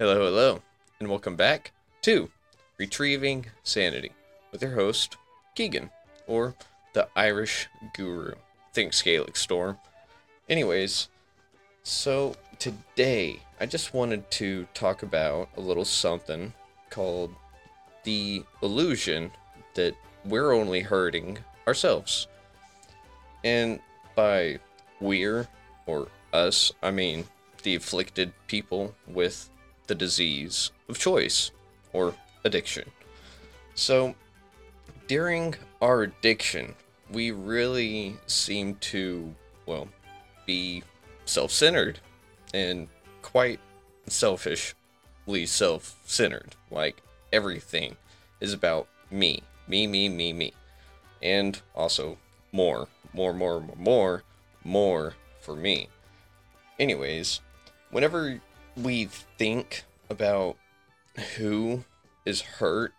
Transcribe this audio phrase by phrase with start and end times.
[0.00, 0.62] Hello, hello,
[0.98, 2.30] and welcome back to
[2.78, 4.12] Retrieving Sanity
[4.50, 5.18] with your host,
[5.54, 5.90] Keegan,
[6.26, 6.54] or
[6.94, 8.32] the Irish Guru.
[8.72, 9.76] Think Gaelic Storm.
[10.48, 11.10] Anyways,
[11.82, 16.54] so today I just wanted to talk about a little something
[16.88, 17.34] called
[18.04, 19.30] the illusion
[19.74, 19.94] that
[20.24, 22.26] we're only hurting ourselves.
[23.44, 23.80] And
[24.14, 24.60] by
[24.98, 25.46] we're
[25.84, 27.26] or us, I mean
[27.62, 29.50] the afflicted people with
[29.90, 31.50] the disease of choice
[31.92, 32.88] or addiction.
[33.74, 34.14] So,
[35.08, 36.76] during our addiction,
[37.10, 39.34] we really seem to,
[39.66, 39.88] well,
[40.46, 40.84] be
[41.24, 41.98] self centered
[42.54, 42.86] and
[43.20, 43.58] quite
[44.06, 46.54] selfishly self centered.
[46.70, 47.96] Like, everything
[48.40, 50.52] is about me, me, me, me, me.
[51.20, 52.16] And also
[52.52, 54.22] more, more, more, more,
[54.62, 55.88] more for me.
[56.78, 57.40] Anyways,
[57.90, 58.40] whenever
[58.76, 60.56] we think about
[61.36, 61.84] who
[62.26, 62.92] is hurt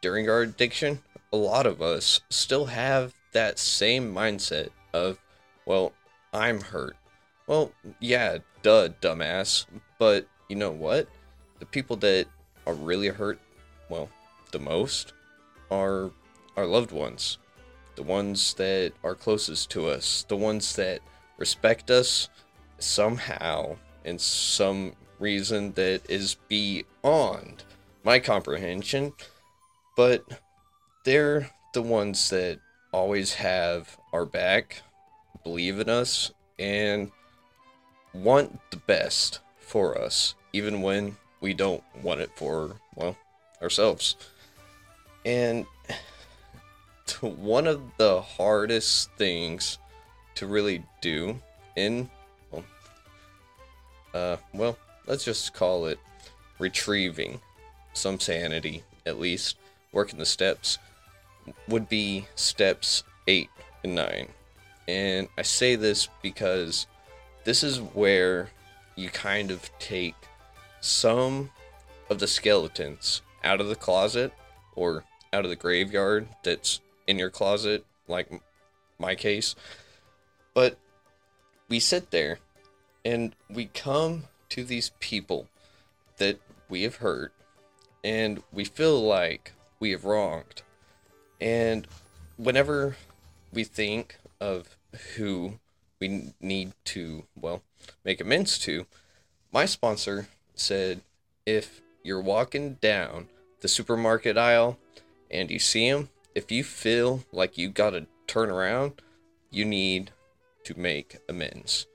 [0.00, 1.00] during our addiction,
[1.32, 5.18] a lot of us still have that same mindset of,
[5.66, 5.92] well,
[6.32, 6.96] I'm hurt.
[7.46, 9.66] Well, yeah, duh, dumbass.
[9.98, 11.08] But you know what?
[11.58, 12.26] The people that
[12.66, 13.40] are really hurt,
[13.88, 14.08] well,
[14.50, 15.12] the most
[15.70, 16.10] are
[16.56, 17.38] our loved ones.
[17.96, 20.24] The ones that are closest to us.
[20.28, 21.00] The ones that
[21.38, 22.28] respect us
[22.78, 24.92] somehow in some
[25.22, 27.62] reason that is beyond
[28.04, 29.14] my comprehension.
[29.96, 30.24] But
[31.04, 32.58] they're the ones that
[32.92, 34.82] always have our back,
[35.44, 37.10] believe in us, and
[38.12, 43.16] want the best for us, even when we don't want it for, well,
[43.62, 44.16] ourselves.
[45.24, 45.66] And
[47.20, 49.78] one of the hardest things
[50.34, 51.40] to really do
[51.76, 52.10] in,
[52.50, 52.64] well,
[54.14, 55.98] uh, well, let's just call it
[56.58, 57.40] retrieving
[57.92, 59.56] some sanity, at least,
[59.92, 60.78] working the steps,
[61.68, 63.50] would be steps eight
[63.84, 64.28] and nine.
[64.88, 66.86] And I say this because
[67.44, 68.50] this is where
[68.96, 70.14] you kind of take
[70.80, 71.50] some
[72.10, 74.32] of the skeletons out of the closet
[74.74, 78.28] or out of the graveyard that's in your closet, like
[78.98, 79.54] my case.
[80.54, 80.78] But
[81.68, 82.38] we sit there
[83.04, 85.48] and we come to these people
[86.18, 87.32] that we have hurt
[88.04, 90.60] and we feel like we have wronged.
[91.40, 91.86] And
[92.36, 92.96] whenever
[93.50, 94.76] we think of
[95.16, 95.54] who
[96.00, 97.62] we need to, well,
[98.04, 98.84] make amends to,
[99.52, 101.00] my sponsor said
[101.46, 103.28] if you're walking down
[103.60, 104.78] the supermarket aisle
[105.30, 109.00] and you see him, if you feel like you gotta turn around,
[109.50, 110.10] you need
[110.64, 111.86] to make amends.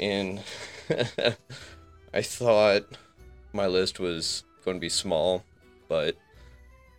[0.00, 0.42] And
[2.16, 2.96] I thought
[3.52, 5.44] my list was going to be small,
[5.86, 6.16] but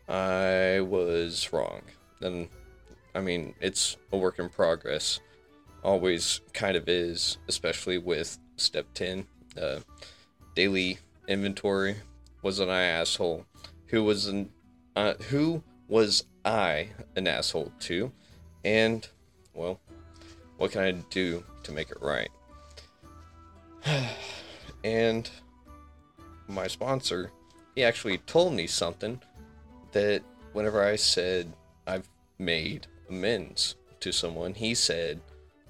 [0.08, 1.82] I was wrong.
[2.22, 2.50] And
[3.16, 5.20] I mean, it's a work in progress.
[5.84, 9.26] Always kind of is, especially with step 10.
[9.60, 9.80] Uh,
[10.54, 11.96] daily inventory.
[12.44, 13.44] Was an I asshole?
[13.88, 14.52] Who was an
[14.96, 18.12] uh, who was I an asshole to?
[18.64, 19.08] And
[19.56, 19.80] well,
[20.58, 22.30] what can I do to make it right?
[24.88, 25.30] and
[26.48, 27.32] my sponsor,
[27.76, 29.22] he actually told me something
[29.92, 30.22] that
[30.54, 31.52] whenever I said
[31.86, 32.08] I've
[32.40, 35.20] made amends to someone, he said,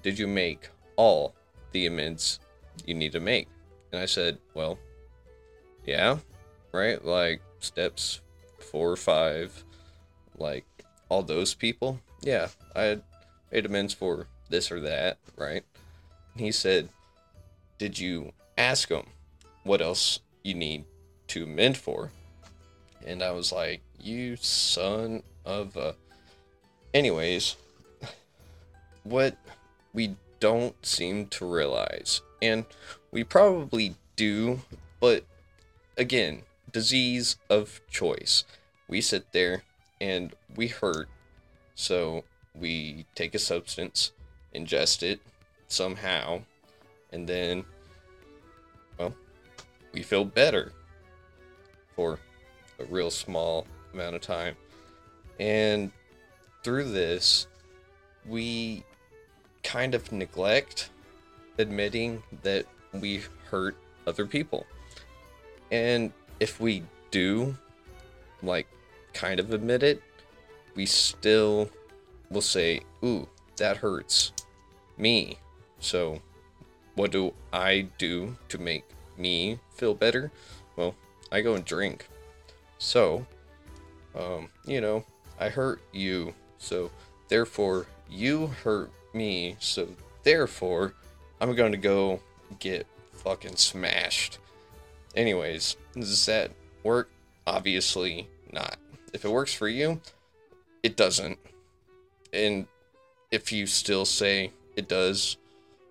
[0.02, 1.34] Did you make all
[1.72, 2.38] the amends
[2.86, 3.48] you need to make?
[3.92, 4.78] And I said, Well,
[5.84, 6.18] yeah,
[6.70, 7.04] right?
[7.04, 8.20] Like steps
[8.60, 9.64] four or five,
[10.36, 10.64] like
[11.08, 11.98] all those people.
[12.22, 13.00] Yeah, I
[13.50, 15.64] made amends for this or that, right?
[16.34, 16.88] And he said,
[17.78, 19.06] Did you ask them
[19.62, 20.84] what else you need
[21.28, 22.10] to amend for?
[23.06, 25.94] And I was like, You son of a.
[26.92, 27.56] Anyways,
[29.04, 29.36] what
[29.94, 32.64] we don't seem to realize, and
[33.10, 34.60] we probably do,
[35.00, 35.24] but
[35.96, 36.42] again,
[36.72, 38.44] disease of choice.
[38.88, 39.62] We sit there
[40.00, 41.08] and we hurt,
[41.74, 42.24] so
[42.54, 44.12] we take a substance,
[44.54, 45.20] ingest it
[45.68, 46.42] somehow,
[47.12, 47.64] and then,
[49.92, 50.72] we feel better
[51.94, 52.18] for
[52.78, 54.54] a real small amount of time.
[55.40, 55.90] And
[56.62, 57.46] through this,
[58.26, 58.84] we
[59.62, 60.90] kind of neglect
[61.58, 63.76] admitting that we hurt
[64.06, 64.66] other people.
[65.70, 67.56] And if we do,
[68.42, 68.66] like,
[69.12, 70.02] kind of admit it,
[70.74, 71.68] we still
[72.30, 74.32] will say, Ooh, that hurts
[74.96, 75.38] me.
[75.80, 76.20] So,
[76.94, 78.84] what do I do to make
[79.18, 80.30] me feel better?
[80.76, 80.94] Well,
[81.30, 82.08] I go and drink.
[82.78, 83.26] So,
[84.18, 85.04] um, you know,
[85.38, 86.34] I hurt you.
[86.58, 86.90] So,
[87.28, 89.56] therefore, you hurt me.
[89.58, 89.88] So,
[90.22, 90.94] therefore,
[91.40, 92.20] I'm going to go
[92.58, 94.38] get fucking smashed.
[95.14, 97.10] Anyways, does that work?
[97.46, 98.76] Obviously not.
[99.12, 100.00] If it works for you,
[100.82, 101.38] it doesn't.
[102.32, 102.66] And
[103.30, 105.38] if you still say it does,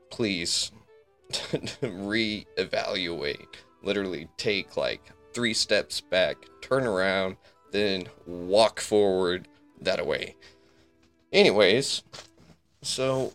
[0.09, 0.71] please
[1.81, 3.47] reevaluate.
[3.83, 7.37] Literally take like three steps back, turn around,
[7.71, 9.47] then walk forward
[9.81, 10.35] that way.
[11.31, 12.03] Anyways,
[12.81, 13.33] so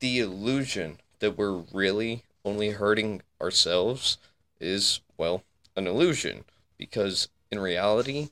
[0.00, 4.18] the illusion that we're really only hurting ourselves
[4.60, 5.42] is, well,
[5.76, 6.44] an illusion.
[6.78, 8.28] Because in reality,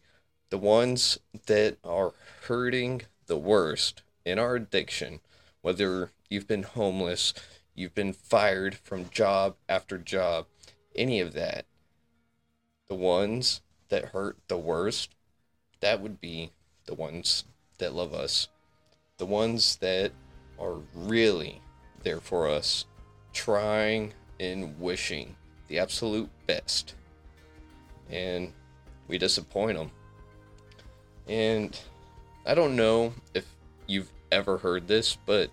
[0.50, 2.12] the ones that are
[2.46, 5.20] hurting the worst in our addiction,
[5.62, 7.32] whether you've been homeless,
[7.74, 10.46] you've been fired from job after job,
[10.94, 11.64] any of that,
[12.88, 15.14] the ones that hurt the worst,
[15.80, 16.50] that would be
[16.86, 17.44] the ones
[17.78, 18.48] that love us.
[19.18, 20.12] The ones that
[20.58, 21.60] are really
[22.02, 22.86] there for us,
[23.32, 25.36] trying and wishing
[25.68, 26.94] the absolute best.
[28.10, 28.52] And
[29.08, 29.90] we disappoint them.
[31.28, 31.78] And
[32.44, 33.46] I don't know if
[33.86, 35.50] you've ever heard this, but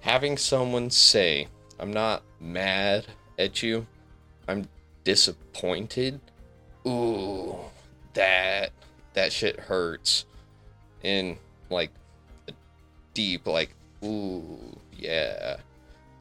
[0.00, 1.48] having someone say,
[1.78, 3.06] I'm not mad
[3.38, 3.86] at you,
[4.48, 4.68] I'm
[5.04, 6.20] disappointed.
[6.86, 7.56] Ooh,
[8.14, 8.70] that
[9.14, 10.24] that shit hurts.
[11.02, 11.38] In
[11.70, 11.90] like
[13.14, 13.70] deep like
[14.04, 15.56] ooh, yeah.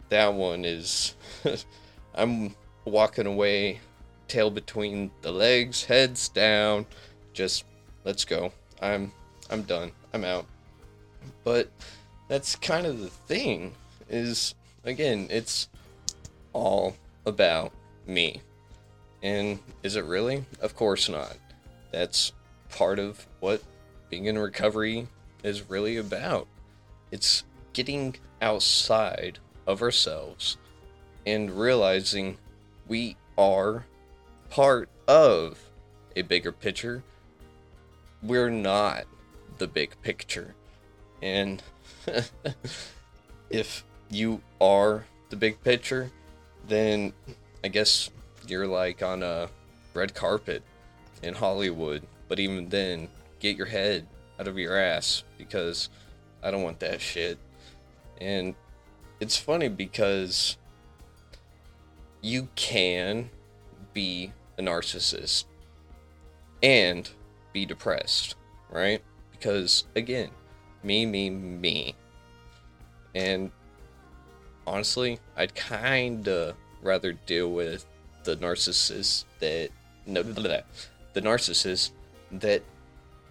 [0.09, 1.15] That one is
[2.15, 2.55] I'm
[2.85, 3.79] walking away
[4.27, 6.85] tail between the legs, heads down,
[7.33, 7.65] just
[8.03, 8.51] let's go.
[8.81, 9.11] I'm
[9.49, 9.91] I'm done.
[10.13, 10.45] I'm out.
[11.43, 11.69] But
[12.27, 13.73] that's kind of the thing
[14.09, 15.69] is again, it's
[16.53, 16.95] all
[17.25, 17.71] about
[18.05, 18.41] me.
[19.21, 20.45] And is it really?
[20.61, 21.37] Of course not.
[21.91, 22.33] That's
[22.69, 23.63] part of what
[24.09, 25.07] being in recovery
[25.43, 26.47] is really about.
[27.11, 27.43] It's
[27.73, 30.57] getting outside of ourselves
[31.25, 32.37] and realizing
[32.87, 33.85] we are
[34.49, 35.59] part of
[36.15, 37.03] a bigger picture.
[38.21, 39.05] We're not
[39.57, 40.55] the big picture.
[41.25, 41.63] And
[43.49, 46.11] if you are the big picture,
[46.67, 47.13] then
[47.63, 48.11] I guess
[48.47, 49.49] you're like on a
[49.95, 50.61] red carpet
[51.23, 52.03] in Hollywood.
[52.27, 54.05] But even then, get your head
[54.39, 55.89] out of your ass because
[56.43, 57.39] I don't want that shit.
[58.21, 58.53] And
[59.19, 60.57] it's funny because
[62.21, 63.31] you can
[63.93, 65.45] be a narcissist
[66.61, 67.09] and
[67.51, 68.35] be depressed,
[68.69, 69.01] right?
[69.31, 70.29] Because again,
[70.85, 71.95] me, me, me.
[73.13, 73.51] And
[74.67, 77.85] honestly, I'd kind of rather deal with
[78.23, 79.69] the narcissist that
[80.05, 81.91] no, the narcissist
[82.31, 82.61] that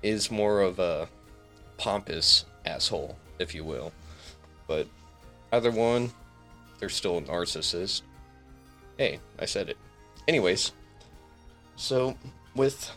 [0.02, 1.08] is more of a
[1.76, 3.92] pompous asshole, if you will.
[4.66, 4.88] But
[5.52, 6.10] either one,
[6.78, 8.02] they're still a narcissist.
[8.98, 9.76] Hey, I said it.
[10.26, 10.72] Anyways,
[11.76, 12.16] so
[12.54, 12.90] with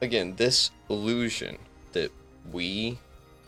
[0.00, 1.58] again this illusion
[1.92, 2.10] that
[2.52, 2.98] we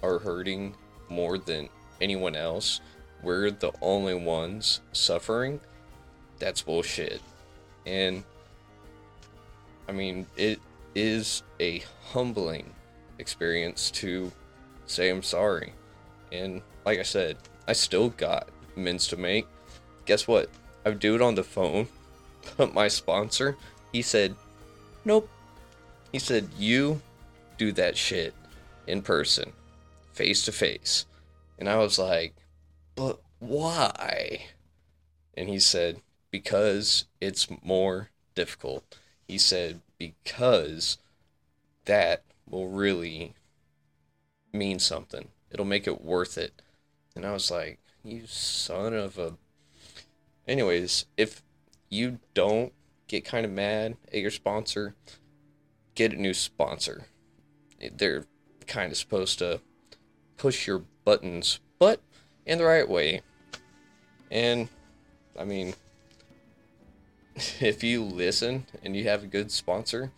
[0.02, 0.74] are hurting
[1.08, 1.68] more than
[2.00, 2.80] anyone else,
[3.22, 5.60] we're the only ones suffering,
[6.38, 7.20] that's bullshit.
[7.86, 8.24] And
[9.88, 10.60] I mean, it
[10.94, 12.72] is a humbling
[13.18, 14.32] experience to
[14.86, 15.74] say I'm sorry.
[16.32, 17.36] And like I said,
[17.68, 19.46] I still got amends to make.
[20.06, 20.48] Guess what?
[20.84, 21.88] I do it on the phone,
[22.56, 23.56] but my sponsor,
[23.92, 24.34] he said,
[25.04, 25.28] Nope.
[26.12, 27.00] He said, You
[27.58, 28.34] do that shit
[28.86, 29.52] in person,
[30.20, 31.06] face to face.
[31.58, 32.34] And I was like,
[32.94, 34.48] But why?
[35.34, 38.98] And he said, Because it's more difficult.
[39.26, 40.98] He said, Because
[41.86, 43.32] that will really
[44.52, 45.28] mean something.
[45.50, 46.60] It'll make it worth it.
[47.16, 49.38] And I was like, You son of a.
[50.46, 51.42] Anyways, if
[51.88, 52.74] you don't
[53.08, 54.94] get kind of mad at your sponsor,
[55.94, 57.06] get a new sponsor.
[57.90, 58.26] They're
[58.66, 59.62] kind of supposed to
[60.40, 62.00] push your buttons, but
[62.46, 63.20] in the right way.
[64.30, 64.70] And
[65.38, 65.74] I mean,
[67.60, 70.10] if you listen and you have a good sponsor,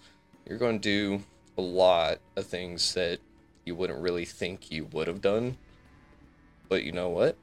[0.46, 1.24] you're going to do
[1.58, 3.18] a lot of things that
[3.64, 5.58] you wouldn't really think you would have done.
[6.68, 7.36] But you know what?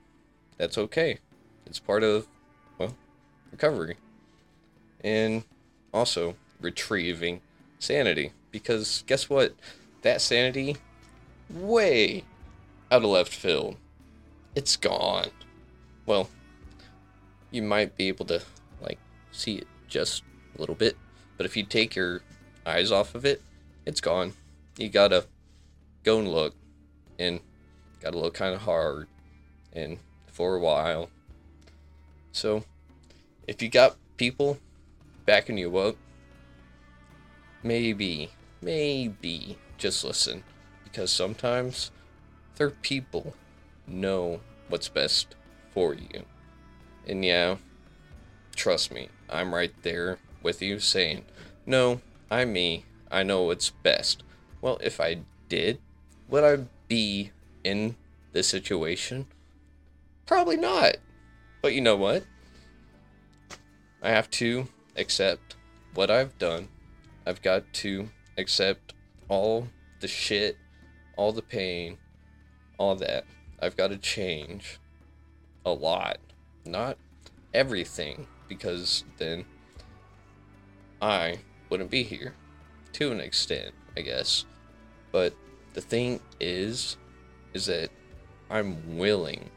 [0.58, 1.20] That's okay.
[1.66, 2.28] It's part of,
[2.78, 2.96] well,
[3.52, 3.98] recovery
[5.04, 5.44] and
[5.94, 7.42] also retrieving
[7.78, 8.32] sanity.
[8.52, 9.54] Because guess what?
[10.02, 10.78] That sanity,
[11.50, 12.24] way
[12.92, 13.78] out of left field,
[14.56, 15.28] it's gone.
[16.06, 16.30] Well,
[17.52, 18.42] you might be able to
[18.82, 19.00] like
[19.32, 20.24] see it just
[20.56, 20.98] a little bit,
[21.38, 22.22] but if you take your
[22.66, 23.42] eyes off of it,
[23.86, 24.34] it's gone.
[24.78, 25.26] You gotta
[26.04, 26.56] go and look,
[27.18, 27.40] and
[28.00, 29.08] gotta look kind of hard,
[29.74, 31.10] and for a while.
[32.32, 32.64] So,
[33.48, 34.58] if you got people
[35.26, 35.96] backing you up,
[37.64, 38.30] maybe,
[38.62, 40.44] maybe just listen,
[40.84, 41.92] because sometimes
[42.60, 43.34] their people
[43.88, 45.36] know what's best
[45.72, 46.24] for you.
[47.08, 47.56] And yeah,
[48.56, 51.26] trust me, I'm right there with you saying,
[51.66, 52.86] no, I'm me.
[53.10, 54.24] I know what's best.
[54.62, 55.80] Well, if I did,
[56.28, 57.32] would I be
[57.64, 57.96] in
[58.34, 59.26] this situation?
[60.28, 60.98] Probably not.
[61.62, 62.24] But you know what?
[64.04, 65.56] I have to accept
[65.94, 66.68] what I've done.
[67.26, 68.94] I've got to accept
[69.30, 69.68] all
[70.02, 70.58] the shit,
[71.16, 71.98] all the pain,
[72.80, 73.26] all that.
[73.62, 74.80] I've got to change
[75.64, 76.18] a lot.
[76.66, 76.98] Not
[77.54, 79.46] everything, because then
[81.02, 82.34] I wouldn't be here
[82.94, 84.46] to an extent, I guess.
[85.12, 85.34] But
[85.74, 86.98] the thing is,
[87.54, 87.90] is that
[88.50, 89.50] I'm willing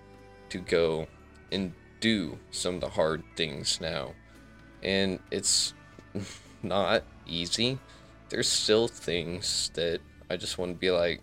[0.50, 1.06] to go
[1.50, 4.12] and do some of the hard things now.
[4.82, 5.72] And it's
[6.62, 7.78] not easy.
[8.28, 11.20] There's still things that I just want to be like,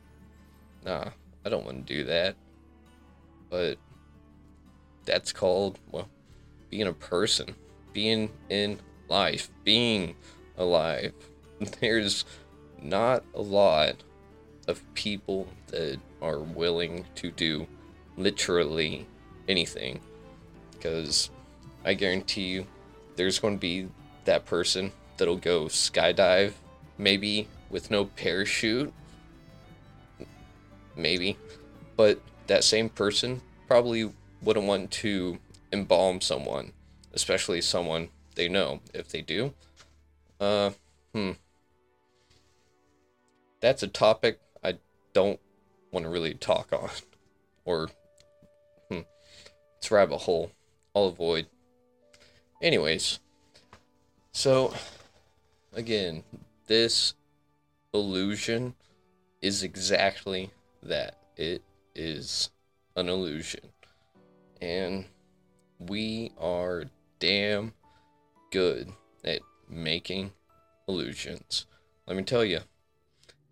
[0.85, 1.09] nah,
[1.45, 2.35] I don't want to do that.
[3.49, 3.77] But
[5.05, 6.09] that's called, well,
[6.69, 7.55] being a person,
[7.93, 10.15] being in life, being
[10.57, 11.13] alive.
[11.79, 12.25] There's
[12.81, 13.95] not a lot
[14.67, 17.67] of people that are willing to do
[18.17, 19.07] literally
[19.47, 19.99] anything.
[20.71, 21.29] Because
[21.83, 22.67] I guarantee you,
[23.15, 23.89] there's going to be
[24.25, 26.53] that person that'll go skydive,
[26.97, 28.93] maybe with no parachute.
[30.99, 31.37] Maybe.
[31.95, 35.39] But that same person probably wouldn't want to
[35.71, 36.73] embalm someone,
[37.13, 38.81] especially someone they know.
[38.93, 39.53] If they do,
[40.39, 40.71] uh,
[41.13, 41.31] hmm.
[43.61, 44.75] That's a topic I
[45.13, 45.39] don't
[45.91, 46.89] want to really talk on.
[47.65, 47.89] Or,
[48.89, 49.01] hmm.
[49.77, 50.51] It's rabbit hole.
[50.95, 51.45] I'll avoid.
[52.63, 53.19] Anyways,
[54.31, 54.73] so,
[55.73, 56.23] again,
[56.65, 57.13] this
[57.93, 58.73] illusion
[59.41, 60.49] is exactly
[60.83, 61.17] that.
[61.35, 61.63] It
[61.95, 62.49] is
[62.95, 63.61] an illusion.
[64.61, 65.05] And
[65.79, 66.85] we are
[67.19, 67.73] damn
[68.51, 68.91] good
[69.23, 70.31] at making
[70.87, 71.65] illusions.
[72.07, 72.59] Let me tell you.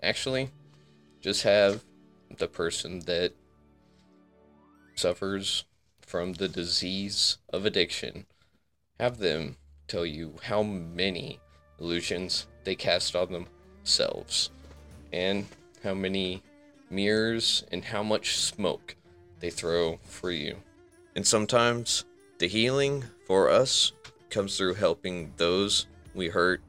[0.02, 0.52] Actually,
[1.22, 1.84] just have
[2.38, 3.34] the person that
[4.96, 5.64] suffers
[6.02, 8.26] from the disease of addiction
[9.00, 9.58] have them
[9.88, 11.40] tell you how many
[11.80, 14.50] illusions they cast on themselves
[15.14, 15.46] and
[15.84, 16.42] how many
[16.89, 18.96] mirrors and how much smoke
[19.39, 20.56] they throw for you.
[21.15, 22.06] And sometimes
[22.39, 23.91] the healing for us
[24.29, 26.62] comes through helping those we hurt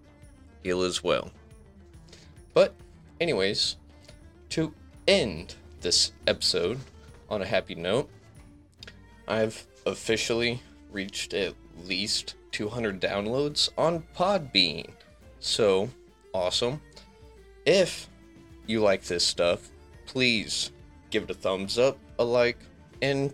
[0.63, 1.31] heal as well.
[2.55, 2.75] But,
[3.21, 3.77] anyways,
[4.51, 4.73] to
[5.07, 6.79] end this episode
[7.31, 8.11] on a happy note,
[9.27, 14.91] I've officially reached at least 200 downloads on Podbean.
[15.41, 15.91] So,
[16.33, 16.81] awesome.
[17.65, 18.09] If
[18.67, 19.71] you like this stuff,
[20.09, 20.73] please
[21.11, 22.59] give it a thumbs up, a like,
[23.03, 23.33] and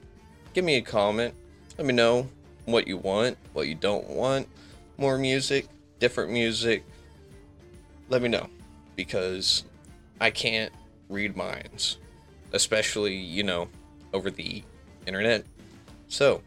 [0.53, 1.33] give me a comment.
[1.79, 2.29] Let me know
[2.67, 4.49] what you want, what you don't want,
[4.99, 5.69] more music,
[6.01, 6.85] different music.
[8.09, 8.49] Let me know
[8.97, 9.65] because
[10.21, 10.73] I can't
[11.09, 11.99] read minds,
[12.53, 13.69] especially, you know,
[14.13, 14.63] over the
[15.07, 15.45] internet.
[16.09, 16.43] So,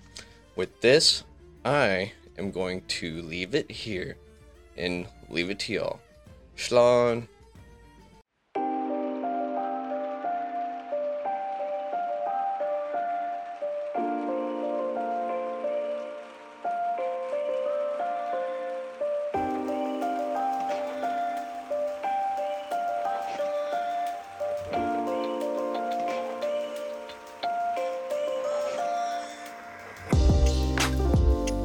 [0.55, 1.23] with this,
[1.63, 4.17] I am going to leave it here
[4.75, 5.99] and leave it to y'all.
[6.55, 7.27] Shalom.